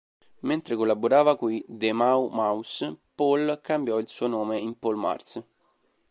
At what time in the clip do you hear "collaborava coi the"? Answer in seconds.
0.77-1.91